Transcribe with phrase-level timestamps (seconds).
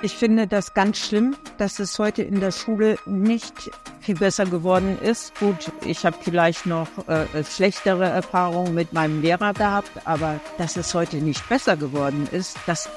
[0.00, 3.52] Ich finde das ganz schlimm, dass es heute in der Schule nicht
[3.98, 5.36] viel besser geworden ist.
[5.40, 10.94] Gut, ich habe vielleicht noch äh, schlechtere Erfahrungen mit meinem Lehrer gehabt, aber dass es
[10.94, 12.88] heute nicht besser geworden ist, das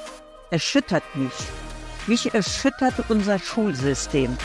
[0.52, 1.32] erschüttert mich.
[2.06, 4.36] Mich erschüttert unser Schulsystem.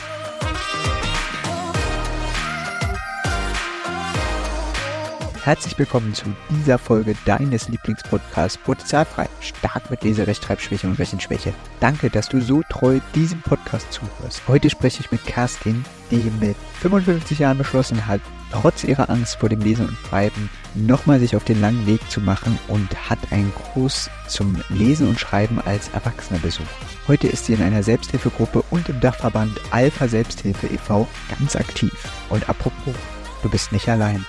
[5.48, 9.30] Herzlich willkommen zu dieser Folge deines Lieblingspodcasts Potenzialfrei.
[9.40, 11.54] Stark mit Leserechtschreibschwäche und Rechenschwäche.
[11.80, 14.42] Danke, dass du so treu diesem Podcast zuhörst.
[14.50, 18.20] Heute spreche ich mit Kerstin, die mit 55 Jahren beschlossen hat,
[18.52, 22.20] trotz ihrer Angst vor dem Lesen und Schreiben nochmal sich auf den langen Weg zu
[22.20, 26.68] machen und hat einen Kurs zum Lesen und Schreiben als Erwachsener besucht.
[27.08, 31.08] Heute ist sie in einer Selbsthilfegruppe und im Dachverband Alpha Selbsthilfe e.V.
[31.40, 31.94] ganz aktiv.
[32.28, 32.96] Und apropos,
[33.44, 34.26] du bist nicht allein.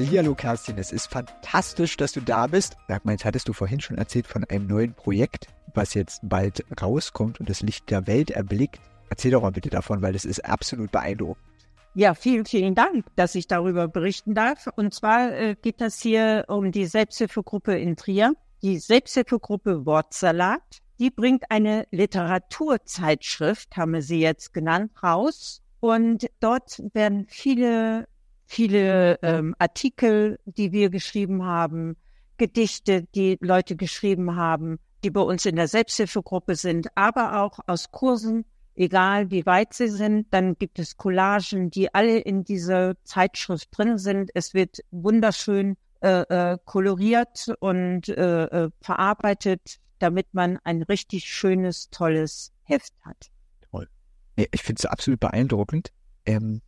[0.00, 2.78] Hallihallo Kerstin, es ist fantastisch, dass du da bist.
[2.88, 6.64] Sag mal, jetzt hattest du vorhin schon erzählt von einem neuen Projekt, was jetzt bald
[6.80, 8.80] rauskommt und das Licht der Welt erblickt.
[9.10, 11.44] Erzähl doch mal bitte davon, weil das ist absolut beeindruckend.
[11.92, 14.70] Ja, vielen, vielen Dank, dass ich darüber berichten darf.
[14.74, 18.32] Und zwar äh, geht das hier um die Selbsthilfegruppe in Trier.
[18.62, 20.62] Die Selbsthilfegruppe Wortsalat,
[20.98, 25.60] die bringt eine Literaturzeitschrift, haben wir sie jetzt genannt, raus.
[25.80, 28.06] Und dort werden viele
[28.50, 31.96] viele ähm, Artikel, die wir geschrieben haben,
[32.36, 37.92] Gedichte, die Leute geschrieben haben, die bei uns in der Selbsthilfegruppe sind, aber auch aus
[37.92, 40.26] Kursen, egal wie weit sie sind.
[40.32, 44.30] Dann gibt es Collagen, die alle in dieser Zeitschrift drin sind.
[44.34, 51.88] Es wird wunderschön äh, äh, koloriert und äh, äh, verarbeitet, damit man ein richtig schönes,
[51.90, 53.30] tolles Heft hat.
[53.70, 53.86] Toll.
[54.34, 55.92] Ich finde es absolut beeindruckend.
[56.26, 56.62] Ähm,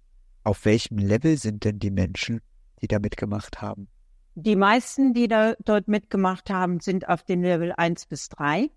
[0.45, 2.41] auf welchem Level sind denn die Menschen,
[2.81, 3.89] die da mitgemacht haben?
[4.35, 8.71] Die meisten, die da dort mitgemacht haben, sind auf den Level 1 bis 3.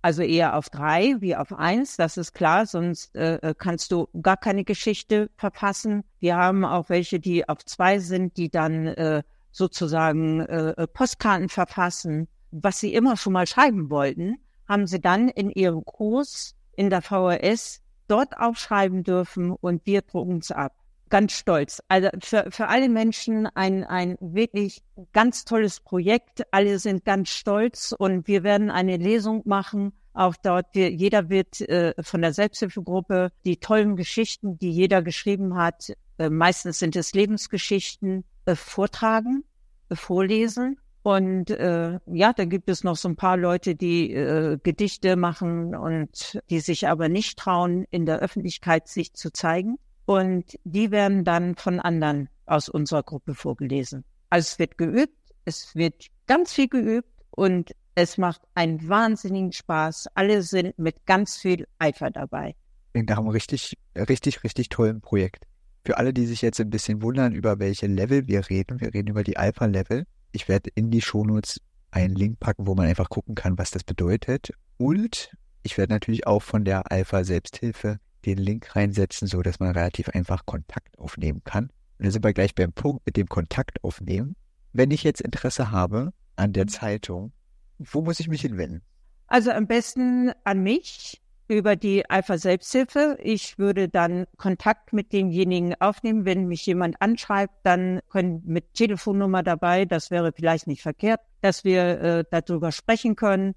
[0.00, 4.08] Also eher auf 3 wie auf 1, das ist klar, sonst äh, äh, kannst du
[4.20, 6.02] gar keine Geschichte verfassen.
[6.18, 9.22] Wir haben auch welche, die auf 2 sind, die dann äh,
[9.52, 12.26] sozusagen äh, äh, Postkarten verfassen.
[12.50, 14.38] Was sie immer schon mal schreiben wollten,
[14.68, 20.38] haben sie dann in ihrem Kurs in der VHS dort aufschreiben dürfen und wir drucken
[20.38, 20.81] es ab
[21.12, 21.82] ganz stolz.
[21.88, 26.42] Also für, für alle Menschen ein, ein wirklich ganz tolles Projekt.
[26.52, 29.92] Alle sind ganz stolz und wir werden eine Lesung machen.
[30.14, 35.54] Auch dort, wir, jeder wird äh, von der Selbsthilfegruppe die tollen Geschichten, die jeder geschrieben
[35.54, 39.44] hat, äh, meistens sind es Lebensgeschichten, äh, vortragen,
[39.90, 40.78] äh, vorlesen.
[41.02, 45.74] Und äh, ja, da gibt es noch so ein paar Leute, die äh, Gedichte machen
[45.74, 49.76] und die sich aber nicht trauen, in der Öffentlichkeit sich zu zeigen
[50.06, 54.04] und die werden dann von anderen aus unserer Gruppe vorgelesen.
[54.30, 60.08] Also es wird geübt, es wird ganz viel geübt und es macht einen wahnsinnigen Spaß.
[60.14, 62.54] Alle sind mit ganz viel Eifer dabei.
[62.92, 65.44] Klingt nach einem richtig, richtig, richtig tollen Projekt.
[65.84, 69.08] Für alle, die sich jetzt ein bisschen wundern, über welche Level wir reden, wir reden
[69.08, 70.04] über die Alpha-Level.
[70.30, 71.60] Ich werde in die Shownotes
[71.90, 74.52] einen Link packen, wo man einfach gucken kann, was das bedeutet.
[74.78, 80.08] Und ich werde natürlich auch von der Alpha-Selbsthilfe den Link reinsetzen, so dass man relativ
[80.08, 81.70] einfach Kontakt aufnehmen kann.
[81.98, 84.36] Und da sind wir gleich beim Punkt mit dem Kontakt aufnehmen.
[84.72, 87.32] Wenn ich jetzt Interesse habe an der Zeitung,
[87.78, 88.82] wo muss ich mich hinwenden?
[89.26, 93.18] Also am besten an mich über die Alpha Selbsthilfe.
[93.22, 96.24] Ich würde dann Kontakt mit demjenigen aufnehmen.
[96.24, 101.64] Wenn mich jemand anschreibt, dann können mit Telefonnummer dabei, das wäre vielleicht nicht verkehrt, dass
[101.64, 103.54] wir äh, darüber sprechen können.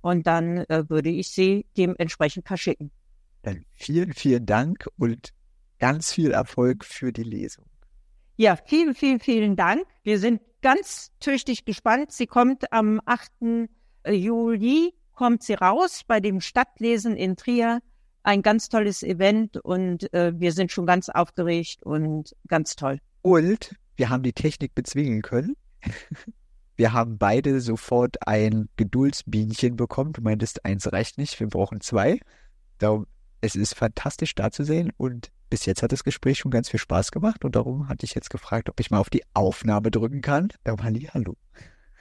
[0.00, 2.90] Und dann äh, würde ich sie dementsprechend verschicken.
[3.42, 5.32] Dann vielen, vielen Dank und
[5.78, 7.66] ganz viel Erfolg für die Lesung.
[8.36, 9.84] Ja, vielen, vielen, vielen Dank.
[10.02, 12.12] Wir sind ganz tüchtig gespannt.
[12.12, 13.30] Sie kommt am 8.
[14.02, 17.80] Äh, Juli, kommt sie raus bei dem Stadtlesen in Trier.
[18.22, 22.98] Ein ganz tolles Event und äh, wir sind schon ganz aufgeregt und ganz toll.
[23.22, 25.56] Und wir haben die Technik bezwingen können.
[26.76, 30.12] Wir haben beide sofort ein Geduldsbienchen bekommen.
[30.12, 32.20] Du meintest, eins reicht nicht, wir brauchen zwei.
[32.78, 33.08] Darum
[33.40, 36.80] es ist fantastisch da zu sehen und bis jetzt hat das Gespräch schon ganz viel
[36.80, 40.20] Spaß gemacht und darum hatte ich jetzt gefragt, ob ich mal auf die Aufnahme drücken
[40.20, 40.48] kann.
[40.64, 41.36] Darum Hallo.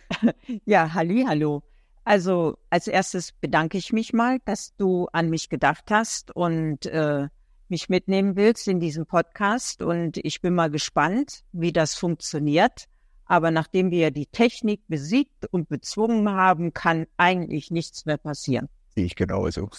[0.65, 1.63] Ja, Hallo.
[2.03, 7.27] Also als erstes bedanke ich mich mal, dass du an mich gedacht hast und äh,
[7.67, 9.81] mich mitnehmen willst in diesem Podcast.
[9.81, 12.85] Und ich bin mal gespannt, wie das funktioniert.
[13.25, 18.69] Aber nachdem wir die Technik besiegt und bezwungen haben, kann eigentlich nichts mehr passieren.
[18.95, 19.69] Sehe ich genauso.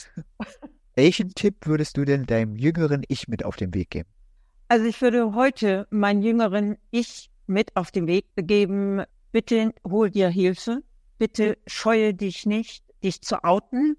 [0.99, 4.09] Welchen Tipp würdest du denn deinem jüngeren Ich mit auf den Weg geben?
[4.67, 10.29] Also ich würde heute meinem jüngeren Ich mit auf den Weg geben, bitte hol dir
[10.29, 10.83] Hilfe.
[11.17, 13.97] bitte scheue dich nicht, dich zu outen,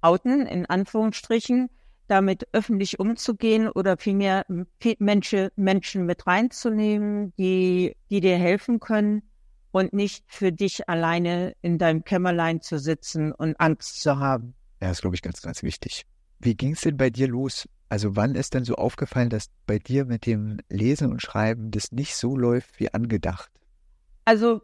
[0.00, 1.70] outen in Anführungsstrichen,
[2.06, 4.46] damit öffentlich umzugehen oder vielmehr
[5.00, 9.22] Menschen, Menschen mit reinzunehmen, die, die dir helfen können
[9.72, 14.54] und nicht für dich alleine in deinem Kämmerlein zu sitzen und Angst zu haben.
[14.80, 16.06] Ja, ist, glaube ich, ganz, ganz wichtig.
[16.38, 17.68] Wie ging es denn bei dir los?
[17.88, 21.90] Also wann ist denn so aufgefallen, dass bei dir mit dem Lesen und Schreiben das
[21.90, 23.50] nicht so läuft wie angedacht?
[24.24, 24.60] Also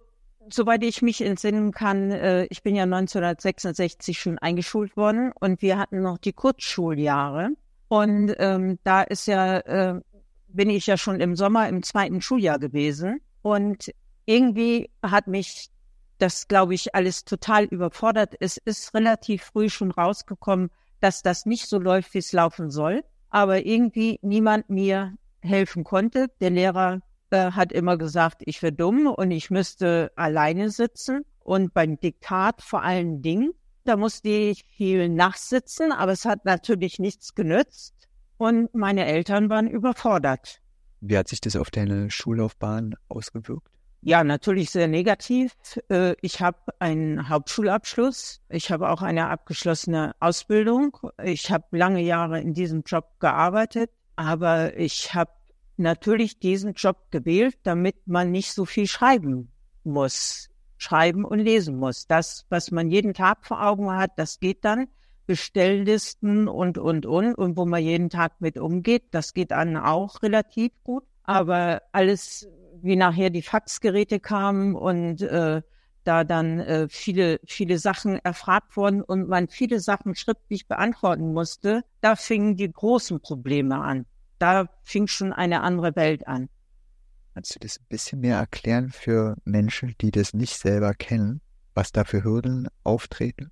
[0.51, 5.79] soweit ich mich entsinnen kann, äh, ich bin ja 1966 schon eingeschult worden und wir
[5.79, 7.51] hatten noch die Kurzschuljahre.
[7.89, 10.01] Und ähm, da ist ja, äh,
[10.49, 13.21] bin ich ja schon im Sommer im zweiten Schuljahr gewesen.
[13.43, 13.93] Und
[14.27, 15.71] irgendwie hat mich
[16.19, 18.35] das, glaube ich, alles total überfordert.
[18.41, 20.71] Es ist relativ früh schon rausgekommen,
[21.05, 23.05] dass das nicht so läuft, wie es laufen soll.
[23.29, 26.29] Aber irgendwie niemand mir helfen konnte.
[26.41, 31.27] Der Lehrer äh, hat immer gesagt, ich wäre dumm und ich müsste alleine sitzen.
[31.41, 33.53] Und beim Diktat vor allen Dingen,
[33.85, 37.93] da musste ich viel nachsitzen, aber es hat natürlich nichts genützt.
[38.39, 40.63] Und meine Eltern waren überfordert.
[41.01, 43.74] Wie hat sich das auf deine Schullaufbahn ausgewirkt?
[44.07, 45.55] Ja, natürlich sehr negativ.
[45.89, 48.43] Äh, ich habe einen Hauptschulabschluss.
[48.51, 50.99] Ich habe auch eine abgeschlossene Ausbildung.
[51.23, 55.31] Ich habe lange Jahre in diesem Job gearbeitet, aber ich habe
[55.79, 59.51] natürlich diesen Job gewählt, damit man nicht so viel schreiben
[59.85, 62.07] muss, schreiben und lesen muss.
[62.07, 64.89] Das, was man jeden Tag vor Augen hat, das geht dann.
[65.27, 70.23] Bestelllisten und, und, und, und wo man jeden Tag mit umgeht, das geht dann auch
[70.23, 71.05] relativ gut.
[71.25, 72.49] Aber alles,
[72.81, 75.63] wie nachher die Faxgeräte kamen und äh,
[76.05, 81.83] da dann äh, viele, viele Sachen erfragt wurden und man viele Sachen schriftlich beantworten musste,
[82.01, 84.07] da fingen die großen Probleme an
[84.45, 86.49] da fing schon eine andere Welt an.
[87.35, 91.41] Kannst du das ein bisschen mehr erklären für Menschen, die das nicht selber kennen,
[91.75, 93.51] was da für Hürden auftreten?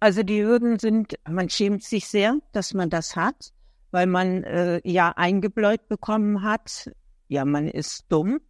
[0.00, 3.52] Also die Hürden sind, man schämt sich sehr, dass man das hat,
[3.90, 6.90] weil man äh, ja eingebläut bekommen hat,
[7.28, 8.40] ja, man ist dumm,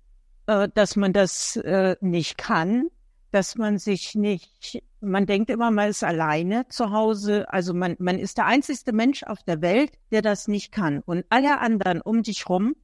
[0.47, 2.89] äh, dass man das äh, nicht kann,
[3.31, 7.51] dass man sich nicht, man denkt immer, man ist alleine zu Hause.
[7.53, 11.01] Also man, man ist der einzigste Mensch auf der Welt, der das nicht kann.
[11.01, 12.75] Und alle anderen um dich rum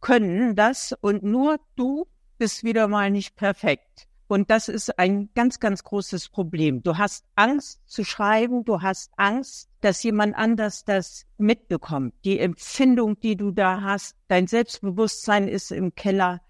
[0.00, 2.06] können das und nur du
[2.36, 4.06] bist wieder mal nicht perfekt.
[4.26, 6.82] Und das ist ein ganz, ganz großes Problem.
[6.82, 12.14] Du hast Angst zu schreiben, du hast Angst, dass jemand anders das mitbekommt.
[12.24, 16.40] Die Empfindung, die du da hast, dein Selbstbewusstsein ist im Keller.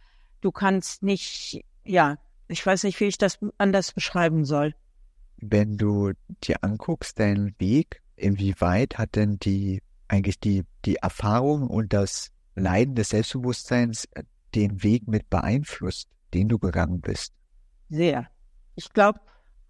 [0.40, 2.16] Du kannst nicht, ja,
[2.46, 4.74] ich weiß nicht, wie ich das anders beschreiben soll.
[5.38, 6.12] Wenn du
[6.44, 12.94] dir anguckst, deinen Weg, inwieweit hat denn die eigentlich die, die Erfahrung und das Leiden
[12.94, 14.22] des Selbstbewusstseins äh,
[14.54, 17.32] den Weg mit beeinflusst, den du gegangen bist?
[17.88, 18.28] Sehr.
[18.76, 19.20] Ich glaube,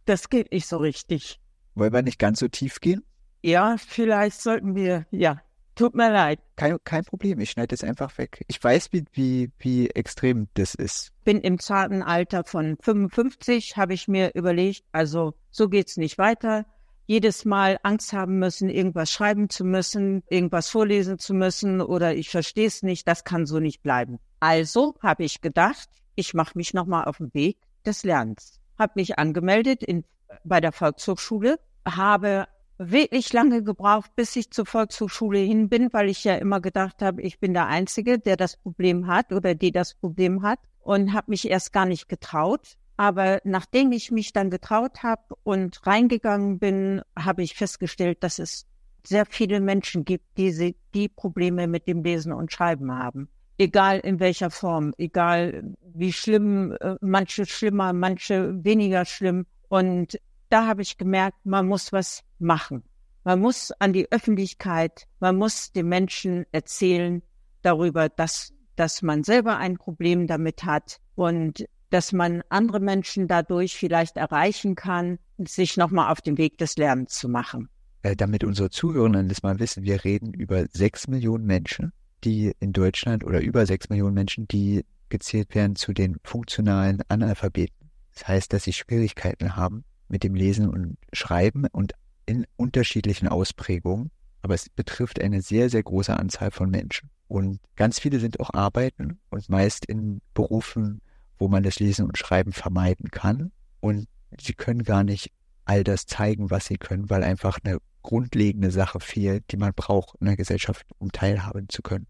[0.05, 1.41] das geht nicht so richtig.
[1.75, 3.03] Wollen wir nicht ganz so tief gehen?
[3.43, 5.41] Ja, vielleicht sollten wir, ja.
[5.75, 6.39] Tut mir leid.
[6.55, 8.45] Kein, kein Problem, ich schneide es einfach weg.
[8.47, 11.11] Ich weiß, wie, wie, wie extrem das ist.
[11.25, 16.65] Bin im zarten Alter von 55, habe ich mir überlegt, also so geht's nicht weiter.
[17.07, 22.31] Jedes Mal Angst haben müssen, irgendwas schreiben zu müssen, irgendwas vorlesen zu müssen oder ich
[22.31, 24.21] verstehe es nicht, das kann so nicht bleiben.
[24.39, 28.61] Also habe ich gedacht, ich mache mich nochmal auf den Weg des Lernens.
[28.79, 30.05] Habe mich angemeldet in,
[30.45, 32.47] bei der Volkshochschule, habe
[32.79, 37.23] wirklich lange gebraucht, bis ich zur Volkshochschule hin bin, weil ich ja immer gedacht habe,
[37.23, 41.31] ich bin der Einzige, der das Problem hat oder die das Problem hat und habe
[41.31, 42.77] mich erst gar nicht getraut.
[42.97, 48.67] Aber nachdem ich mich dann getraut habe und reingegangen bin, habe ich festgestellt, dass es
[49.05, 53.29] sehr viele Menschen gibt, die die Probleme mit dem Lesen und Schreiben haben.
[53.57, 59.47] Egal in welcher Form, egal wie schlimm, äh, manche schlimmer, manche weniger schlimm.
[59.69, 60.19] Und
[60.49, 62.83] da habe ich gemerkt, man muss was machen.
[63.23, 67.23] Man muss an die Öffentlichkeit, man muss den Menschen erzählen
[67.63, 73.77] darüber, dass, dass man selber ein Problem damit hat und dass man andere Menschen dadurch
[73.77, 77.69] vielleicht erreichen kann, sich nochmal auf den Weg des Lernens zu machen.
[78.03, 81.93] Äh, damit unsere Zuhörenden das mal wissen, wir reden über sechs Millionen Menschen,
[82.25, 87.91] die in Deutschland oder über sechs Millionen Menschen, die gezählt werden zu den funktionalen Analphabeten.
[88.15, 91.93] Das heißt, dass sie Schwierigkeiten haben, mit dem Lesen und Schreiben und
[92.27, 94.11] in unterschiedlichen Ausprägungen.
[94.43, 97.11] Aber es betrifft eine sehr, sehr große Anzahl von Menschen.
[97.29, 101.01] Und ganz viele sind auch arbeiten und meist in Berufen,
[101.39, 103.53] wo man das Lesen und Schreiben vermeiden kann.
[103.81, 104.07] Und
[104.39, 105.33] sie können gar nicht
[105.65, 110.17] all das zeigen, was sie können, weil einfach eine grundlegende Sache fehlt, die man braucht
[110.21, 112.07] in der Gesellschaft, um teilhaben zu können.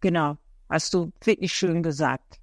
[0.00, 0.36] Genau,
[0.68, 2.40] hast du wirklich schön gesagt.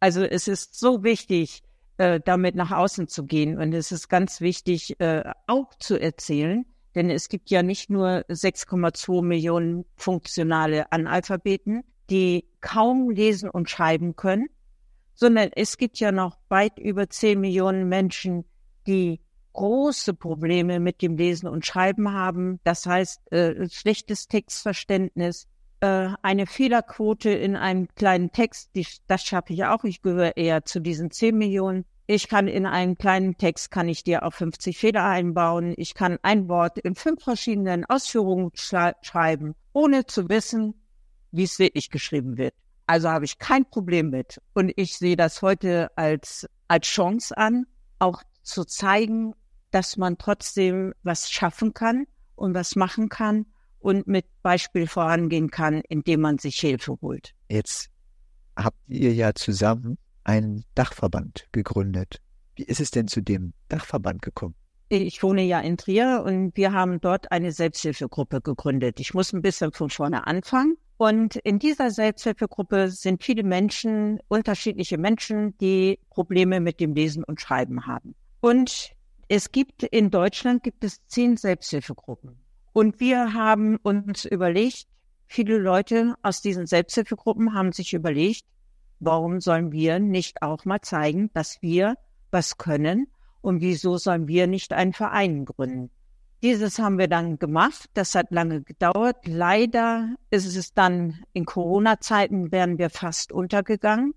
[0.00, 1.62] Also es ist so wichtig,
[1.98, 3.58] äh, damit nach außen zu gehen.
[3.58, 8.24] Und es ist ganz wichtig, äh, auch zu erzählen, denn es gibt ja nicht nur
[8.28, 14.48] 6,2 Millionen funktionale Analphabeten, die kaum lesen und schreiben können,
[15.14, 18.44] sondern es gibt ja noch weit über 10 Millionen Menschen,
[18.86, 19.20] die
[19.52, 22.60] große Probleme mit dem Lesen und Schreiben haben.
[22.62, 25.48] Das heißt, äh, schlechtes Textverständnis,
[25.80, 29.84] äh, eine Fehlerquote in einem kleinen Text, die, das schaffe ich auch.
[29.84, 31.84] Ich gehöre eher zu diesen 10 Millionen.
[32.06, 35.74] Ich kann in einem kleinen Text, kann ich dir auch 50 Fehler einbauen.
[35.76, 40.74] Ich kann ein Wort in fünf verschiedenen Ausführungen schreiben, ohne zu wissen,
[41.30, 42.54] wie es wirklich geschrieben wird.
[42.86, 44.40] Also habe ich kein Problem mit.
[44.54, 47.66] Und ich sehe das heute als, als Chance an,
[47.98, 49.34] auch zu zeigen,
[49.70, 53.44] dass man trotzdem was schaffen kann und was machen kann
[53.80, 57.34] und mit Beispiel vorangehen kann, indem man sich Hilfe holt.
[57.48, 57.90] Jetzt
[58.56, 62.20] habt ihr ja zusammen einen Dachverband gegründet.
[62.56, 64.54] Wie ist es denn zu dem Dachverband gekommen?
[64.90, 69.00] Ich wohne ja in Trier und wir haben dort eine Selbsthilfegruppe gegründet.
[69.00, 70.76] Ich muss ein bisschen von vorne anfangen.
[70.96, 77.40] Und in dieser Selbsthilfegruppe sind viele Menschen, unterschiedliche Menschen, die Probleme mit dem Lesen und
[77.40, 78.16] Schreiben haben.
[78.40, 78.92] Und
[79.28, 82.40] es gibt in Deutschland gibt es zehn Selbsthilfegruppen.
[82.78, 84.86] Und wir haben uns überlegt,
[85.26, 88.44] viele Leute aus diesen Selbsthilfegruppen haben sich überlegt,
[89.00, 91.96] warum sollen wir nicht auch mal zeigen, dass wir
[92.30, 93.08] was können
[93.40, 95.90] und wieso sollen wir nicht einen Verein gründen?
[96.40, 97.90] Dieses haben wir dann gemacht.
[97.94, 99.26] Das hat lange gedauert.
[99.26, 104.14] Leider ist es dann in Corona-Zeiten wären wir fast untergegangen.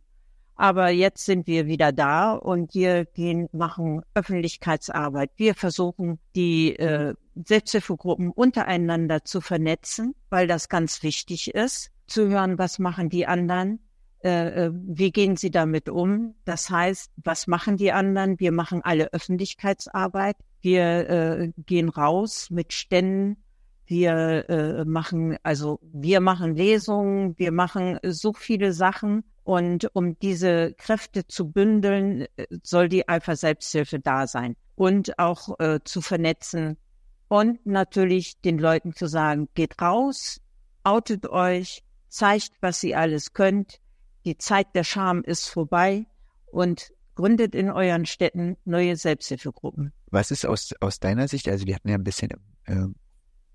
[0.62, 5.32] Aber jetzt sind wir wieder da und wir gehen, machen Öffentlichkeitsarbeit.
[5.36, 12.60] Wir versuchen, die äh, Selbsthilfegruppen untereinander zu vernetzen, weil das ganz wichtig ist, zu hören,
[12.60, 13.80] was machen die anderen,
[14.24, 16.36] äh, äh wie gehen sie damit um.
[16.46, 18.40] Das heißt, was machen die anderen?
[18.40, 20.36] Wir machen alle Öffentlichkeitsarbeit.
[20.62, 23.44] Wir äh, gehen raus mit Ständen.
[23.88, 29.24] Wir äh, machen, also wir machen Lesungen, wir machen so viele Sachen.
[29.44, 35.60] Und um diese Kräfte zu bündeln, äh, soll die Alpha Selbsthilfe da sein und auch
[35.60, 36.78] äh, zu vernetzen
[37.28, 40.42] und natürlich den Leuten zu sagen, geht raus,
[40.84, 43.80] outet euch, zeigt, was ihr alles könnt.
[44.26, 46.06] Die Zeit der Scham ist vorbei
[46.52, 49.94] und gründet in euren Städten neue Selbsthilfegruppen.
[50.08, 52.32] Was ist aus, aus deiner Sicht, also wir hatten ja ein bisschen,
[52.66, 52.88] äh,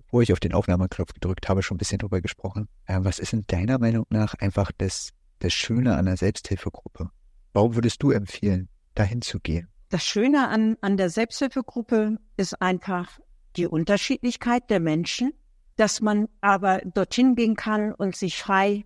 [0.09, 2.69] wo ich auf den Aufnahmeknopf gedrückt habe, schon ein bisschen drüber gesprochen.
[2.87, 7.11] Äh, was ist in deiner Meinung nach einfach das, das Schöne an der Selbsthilfegruppe?
[7.52, 9.69] Warum würdest du empfehlen, dahin zu gehen?
[9.88, 13.19] Das Schöne an, an der Selbsthilfegruppe ist einfach
[13.57, 15.33] die Unterschiedlichkeit der Menschen,
[15.76, 18.85] dass man aber dorthin gehen kann und sich frei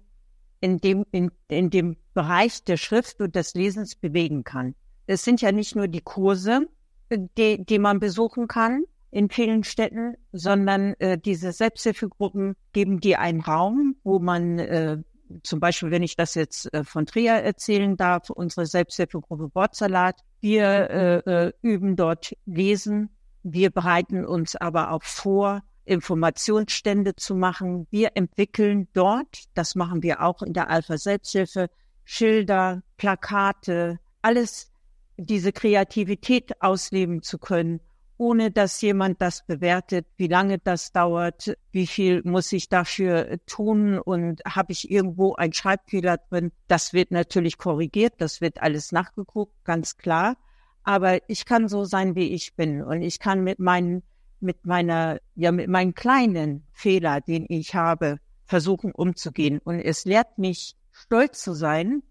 [0.61, 4.75] in dem, in, in dem Bereich der Schrift und des Lesens bewegen kann.
[5.07, 6.69] Es sind ja nicht nur die Kurse,
[7.11, 13.41] die, die man besuchen kann in vielen Städten, sondern äh, diese Selbsthilfegruppen geben dir einen
[13.41, 14.99] Raum, wo man äh,
[15.43, 20.65] zum Beispiel, wenn ich das jetzt äh, von Trier erzählen darf, unsere Selbsthilfegruppe Wortsalat, wir
[20.65, 23.11] äh, äh, üben dort Lesen,
[23.43, 27.87] wir bereiten uns aber auch vor, Informationsstände zu machen.
[27.91, 31.69] Wir entwickeln dort, das machen wir auch in der Alpha Selbsthilfe,
[32.05, 34.71] Schilder, Plakate, alles
[35.17, 37.81] diese Kreativität ausleben zu können,
[38.21, 43.99] ohne dass jemand das bewertet, wie lange das dauert, wie viel muss ich dafür tun
[43.99, 46.53] und habe ich irgendwo einen Schreibfehler drin.
[46.69, 50.37] Das wird natürlich korrigiert, das wird alles nachgeguckt, ganz klar.
[50.83, 54.03] Aber ich kann so sein, wie ich bin und ich kann mit meinen
[54.39, 59.61] mit meiner, ja, mit meinen kleinen Fehler, den ich habe, versuchen umzugehen.
[59.65, 62.03] Und es lehrt mich, stolz zu sein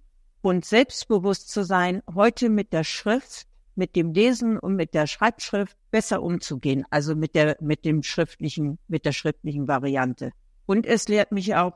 [0.41, 3.48] und selbstbewusst zu sein, heute mit der Schrift,
[3.79, 6.85] mit dem Lesen und mit der Schreibschrift besser umzugehen.
[6.91, 10.31] Also mit der, mit dem schriftlichen, mit der schriftlichen Variante.
[10.67, 11.73] Und es lehrt mich auch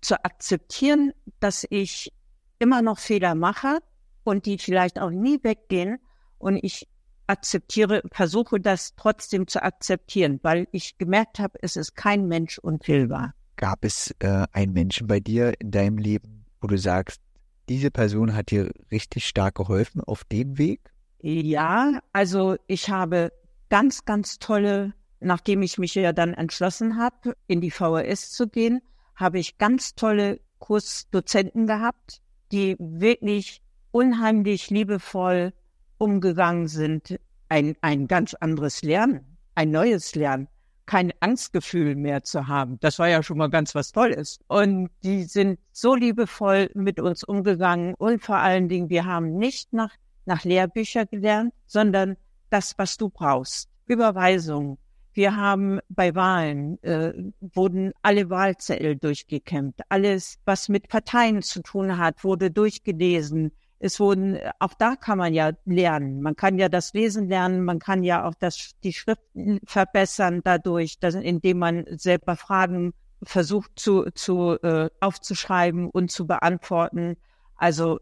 [0.00, 2.12] zu akzeptieren, dass ich
[2.58, 3.78] immer noch Fehler mache
[4.24, 5.98] und die vielleicht auch nie weggehen
[6.38, 6.88] und ich
[7.26, 13.34] akzeptiere, versuche das trotzdem zu akzeptieren, weil ich gemerkt habe, es ist kein Mensch unfehlbar.
[13.56, 17.20] Gab es äh, einen Menschen bei dir in deinem Leben, wo du sagst,
[17.68, 20.92] diese Person hat dir richtig stark geholfen auf dem Weg?
[21.28, 23.32] Ja, also ich habe
[23.68, 28.80] ganz, ganz tolle, nachdem ich mich ja dann entschlossen habe, in die VHS zu gehen,
[29.16, 35.52] habe ich ganz tolle Kursdozenten gehabt, die wirklich unheimlich liebevoll
[35.98, 37.18] umgegangen sind,
[37.48, 40.46] ein, ein ganz anderes Lernen, ein neues Lernen,
[40.86, 42.78] kein Angstgefühl mehr zu haben.
[42.78, 44.38] Das war ja schon mal ganz was Tolles.
[44.46, 49.72] Und die sind so liebevoll mit uns umgegangen und vor allen Dingen, wir haben nicht
[49.72, 49.90] nach
[50.26, 52.16] nach Lehrbüchern gelernt, sondern
[52.50, 53.68] das, was du brauchst.
[53.86, 54.78] Überweisung.
[55.12, 59.80] Wir haben bei Wahlen, äh, wurden alle Wahlzettel durchgekämmt.
[59.88, 63.52] Alles, was mit Parteien zu tun hat, wurde durchgelesen.
[63.78, 66.20] Es wurden, auch da kann man ja lernen.
[66.20, 69.22] Man kann ja das Lesen lernen, man kann ja auch das, die Schrift
[69.64, 72.92] verbessern dadurch, dass, indem man selber Fragen
[73.22, 77.16] versucht zu, zu äh, aufzuschreiben und zu beantworten.
[77.56, 78.00] Also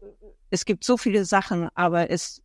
[0.55, 2.41] es gibt so viele Sachen, aber es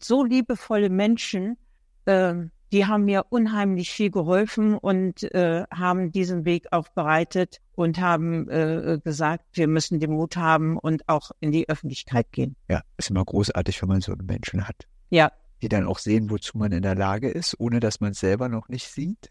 [0.00, 1.56] so liebevolle Menschen,
[2.04, 2.34] äh,
[2.72, 8.50] die haben mir unheimlich viel geholfen und äh, haben diesen Weg auch bereitet und haben
[8.50, 12.56] äh, gesagt, wir müssen den Mut haben und auch in die Öffentlichkeit gehen.
[12.68, 14.88] Ja, ist immer großartig, wenn man so einen Menschen hat.
[15.10, 15.30] Ja.
[15.62, 18.48] Die dann auch sehen, wozu man in der Lage ist, ohne dass man es selber
[18.48, 19.30] noch nicht sieht.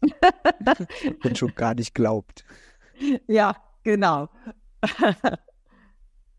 [1.24, 2.44] und schon gar nicht glaubt.
[3.26, 4.28] Ja, genau.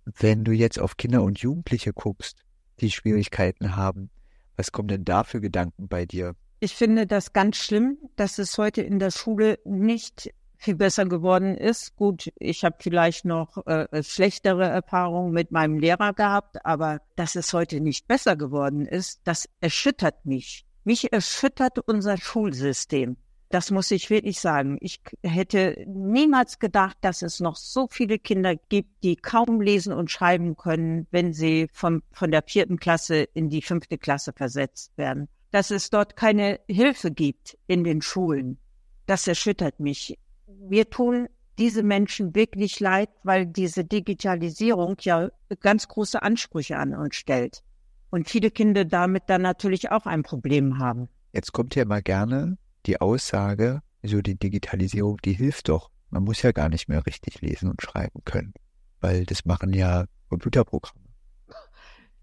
[0.05, 2.38] Wenn du jetzt auf Kinder und Jugendliche guckst,
[2.79, 4.09] die Schwierigkeiten haben,
[4.55, 6.35] was kommen denn da für Gedanken bei dir?
[6.59, 11.55] Ich finde das ganz schlimm, dass es heute in der Schule nicht viel besser geworden
[11.55, 11.95] ist.
[11.95, 17.51] Gut, ich habe vielleicht noch äh, schlechtere Erfahrungen mit meinem Lehrer gehabt, aber dass es
[17.53, 20.65] heute nicht besser geworden ist, das erschüttert mich.
[20.83, 23.17] Mich erschüttert unser Schulsystem.
[23.55, 24.77] Das muss ich wirklich sagen.
[24.81, 30.12] Ich hätte niemals gedacht, dass es noch so viele Kinder gibt, die kaum lesen und
[30.12, 35.29] schreiben können, wenn sie von, von der vierten Klasse in die fünfte Klasse versetzt werden.
[35.51, 38.57] Dass es dort keine Hilfe gibt in den Schulen.
[39.05, 40.19] Das erschüttert mich.
[40.47, 45.29] Wir tun diese Menschen wirklich leid, weil diese Digitalisierung ja
[45.62, 47.63] ganz große Ansprüche an uns stellt.
[48.09, 51.07] Und viele Kinder damit dann natürlich auch ein Problem haben.
[51.31, 55.89] Jetzt kommt ja mal gerne die Aussage, so die Digitalisierung, die hilft doch.
[56.09, 58.53] Man muss ja gar nicht mehr richtig lesen und schreiben können,
[59.01, 61.05] weil das machen ja Computerprogramme.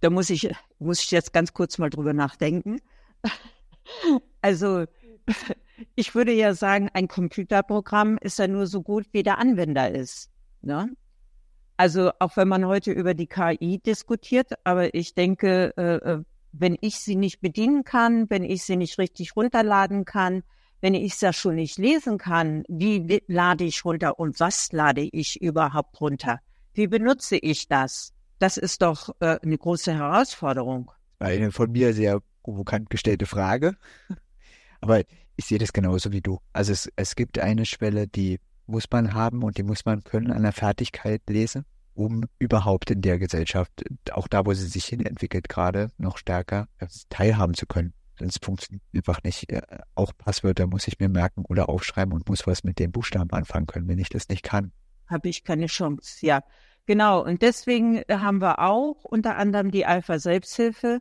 [0.00, 2.78] Da muss ich, muss ich jetzt ganz kurz mal drüber nachdenken.
[4.40, 4.87] Also,
[5.95, 10.31] ich würde ja sagen, ein Computerprogramm ist ja nur so gut, wie der Anwender ist.
[10.62, 10.88] Ne?
[11.77, 16.77] Also, auch wenn man heute über die KI diskutiert, aber ich denke, äh, äh wenn
[16.81, 20.43] ich sie nicht bedienen kann, wenn ich sie nicht richtig runterladen kann,
[20.81, 25.41] wenn ich ja schon nicht lesen kann, wie lade ich runter und was lade ich
[25.41, 26.41] überhaupt runter?
[26.75, 28.12] Wie benutze ich das?
[28.38, 30.91] Das ist doch äh, eine große Herausforderung.
[31.21, 33.77] Eine von mir sehr provokant gestellte Frage.
[34.81, 35.03] Aber
[35.37, 36.41] ich sehe das genauso wie du.
[36.53, 40.33] Also es, es gibt eine Schwelle, die muss man haben und die muss man können
[40.33, 43.70] an der Fertigkeit lesen um überhaupt in der Gesellschaft,
[44.12, 47.94] auch da, wo sie sich hin entwickelt, gerade noch stärker äh, teilhaben zu können.
[48.18, 49.50] Sonst funktioniert einfach nicht.
[49.50, 49.62] Äh,
[49.94, 53.66] auch Passwörter muss ich mir merken oder aufschreiben und muss was mit den Buchstaben anfangen
[53.66, 54.72] können, wenn ich das nicht kann.
[55.07, 56.42] Habe ich keine Chance, ja.
[56.87, 57.24] Genau.
[57.24, 61.00] Und deswegen haben wir auch unter anderem die Alpha Selbsthilfe,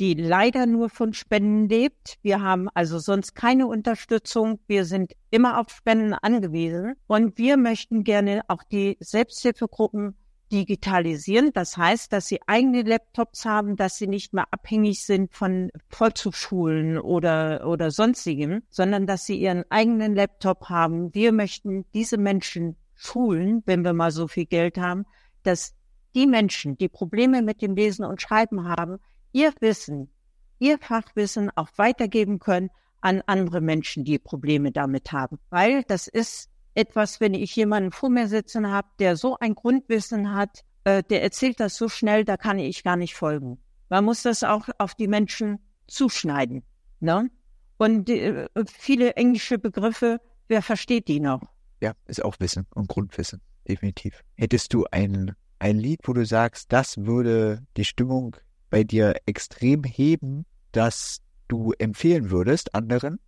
[0.00, 2.18] die leider nur von Spenden lebt.
[2.22, 4.58] Wir haben also sonst keine Unterstützung.
[4.66, 6.94] Wir sind immer auf Spenden angewiesen.
[7.06, 10.16] Und wir möchten gerne auch die Selbsthilfegruppen
[10.52, 11.52] digitalisieren.
[11.52, 16.98] Das heißt, dass sie eigene Laptops haben, dass sie nicht mehr abhängig sind von Volkshochschulen
[16.98, 21.14] oder, oder sonstigem, sondern dass sie ihren eigenen Laptop haben.
[21.14, 25.06] Wir möchten diese Menschen schulen, wenn wir mal so viel Geld haben,
[25.42, 25.74] dass
[26.14, 28.98] die Menschen, die Probleme mit dem Lesen und Schreiben haben,
[29.32, 30.10] ihr Wissen,
[30.58, 35.38] ihr Fachwissen auch weitergeben können an andere Menschen, die Probleme damit haben.
[35.50, 40.34] Weil das ist etwas, wenn ich jemanden vor mir sitzen habe, der so ein Grundwissen
[40.34, 43.58] hat, äh, der erzählt das so schnell, da kann ich gar nicht folgen.
[43.88, 46.62] Man muss das auch auf die Menschen zuschneiden.
[47.00, 47.30] Ne?
[47.76, 51.42] Und äh, viele englische Begriffe, wer versteht die noch?
[51.80, 54.22] Ja, ist auch Wissen und Grundwissen, definitiv.
[54.36, 58.36] Hättest du ein, ein Lied, wo du sagst, das würde die Stimmung
[58.70, 63.18] bei dir extrem heben, das du empfehlen würdest anderen?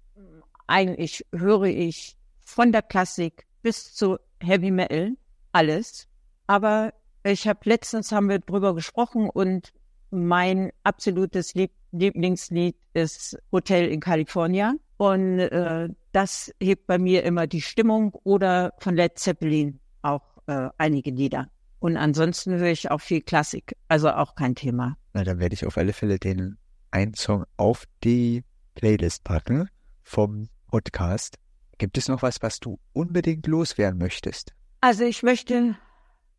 [0.67, 5.17] Eigentlich höre ich von der Klassik bis zu Heavy Metal,
[5.53, 6.07] alles.
[6.47, 6.93] Aber
[7.25, 9.73] ich habe letztens haben wir drüber gesprochen und
[10.11, 14.75] mein absolutes Lieb Lieblingslied ist Hotel in California.
[14.97, 20.69] Und äh, das hebt bei mir immer die Stimmung oder von Led Zeppelin auch äh,
[20.79, 21.49] einige Lieder.
[21.79, 24.97] Und ansonsten höre ich auch viel Klassik, also auch kein Thema.
[25.13, 26.57] Na, dann werde ich auf alle Fälle den
[26.91, 28.43] einen Song auf die
[28.75, 29.69] Playlist packen
[30.03, 31.37] vom Podcast.
[31.79, 34.55] Gibt es noch was, was du unbedingt loswerden möchtest?
[34.81, 35.77] Also ich möchte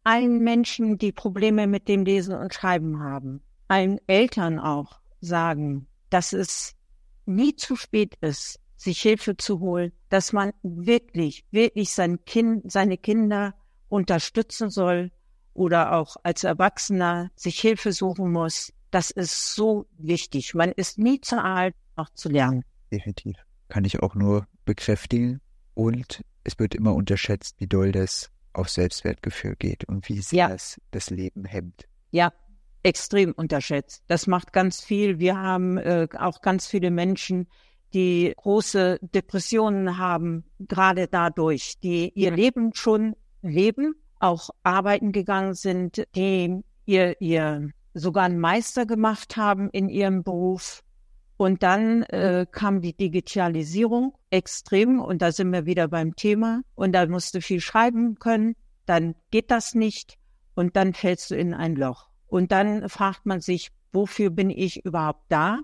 [0.03, 6.31] allen Menschen, die Probleme mit dem Lesen und Schreiben haben, allen Eltern auch sagen, dass
[6.31, 6.75] es
[7.25, 12.97] nie zu spät ist, sich Hilfe zu holen, dass man wirklich, wirklich sein Kind, seine
[12.97, 13.55] Kinder
[13.89, 15.11] unterstützen soll
[15.53, 20.55] oder auch als Erwachsener sich Hilfe suchen muss, Das ist so wichtig.
[20.55, 22.63] Man ist nie zu alt, noch zu lernen.
[22.93, 23.35] Definitiv.
[23.67, 25.41] Kann ich auch nur bekräftigen.
[25.73, 30.53] Und es wird immer unterschätzt, wie doll das auf Selbstwertgefühl geht und wie sehr ja.
[30.53, 31.85] es das Leben hemmt.
[32.11, 32.31] Ja,
[32.83, 34.03] extrem unterschätzt.
[34.07, 35.19] Das macht ganz viel.
[35.19, 37.47] Wir haben äh, auch ganz viele Menschen,
[37.93, 46.05] die große Depressionen haben, gerade dadurch, die ihr Leben schon leben, auch arbeiten gegangen sind,
[46.15, 50.83] die ihr, ihr sogar einen Meister gemacht haben in ihrem Beruf.
[51.37, 56.61] Und dann äh, kam die Digitalisierung extrem und da sind wir wieder beim Thema.
[56.75, 60.17] Und da musst du viel schreiben können, dann geht das nicht
[60.53, 62.09] und dann fällst du in ein Loch.
[62.27, 65.59] Und dann fragt man sich, wofür bin ich überhaupt da?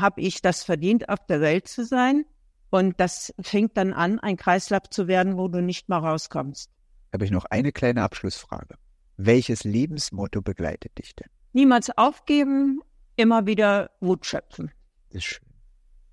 [0.00, 2.24] habe ich das verdient, auf der Welt zu sein?
[2.70, 6.70] Und das fängt dann an, ein Kreislauf zu werden, wo du nicht mal rauskommst.
[7.12, 8.74] Habe ich noch eine kleine Abschlussfrage.
[9.16, 11.28] Welches Lebensmotto begleitet dich denn?
[11.52, 12.80] Niemals aufgeben,
[13.14, 14.72] immer wieder Wut schöpfen.
[15.14, 15.46] Ist schön.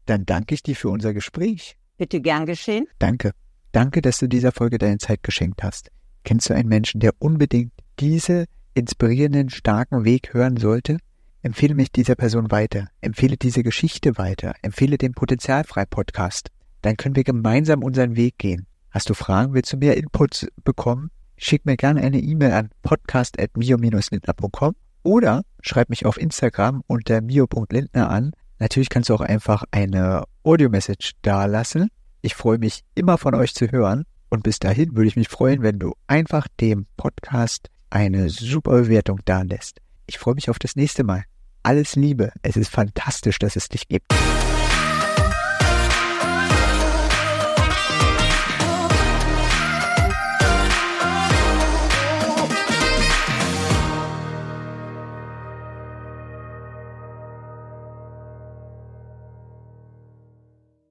[0.05, 1.75] Dann danke ich dir für unser Gespräch.
[1.97, 2.85] Bitte gern geschehen.
[2.99, 3.31] Danke.
[3.71, 5.89] Danke, dass du dieser Folge deine Zeit geschenkt hast.
[6.23, 10.97] Kennst du einen Menschen, der unbedingt diese inspirierenden, starken Weg hören sollte?
[11.41, 16.49] Empfehle mich dieser Person weiter, empfehle diese Geschichte weiter, empfehle den Potenzialfrei-Podcast.
[16.83, 18.67] Dann können wir gemeinsam unseren Weg gehen.
[18.91, 21.09] Hast du Fragen, willst du mehr Inputs bekommen?
[21.37, 28.33] Schick mir gerne eine E-Mail an podcast.mio-lindner.com oder schreib mich auf Instagram unter mio.lindner an.
[28.61, 31.89] Natürlich kannst du auch einfach eine Audio-Message dalassen.
[32.21, 35.63] Ich freue mich immer von euch zu hören und bis dahin würde ich mich freuen,
[35.63, 39.79] wenn du einfach dem Podcast eine super Bewertung da lässt.
[40.05, 41.23] Ich freue mich auf das nächste Mal.
[41.63, 42.33] Alles Liebe.
[42.43, 44.13] Es ist fantastisch, dass es dich gibt.